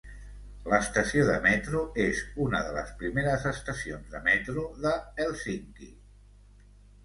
[0.71, 5.95] L'estació de metro és una de les primeres estacions de metro de Helsinki.